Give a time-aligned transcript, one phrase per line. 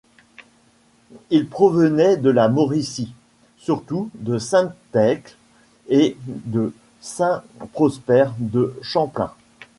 [1.29, 3.13] Ils provenaient de la Mauricie,
[3.59, 5.35] surtout de Sainte-Thècle
[5.89, 9.31] et de Saint-Prosper-de-Champlain.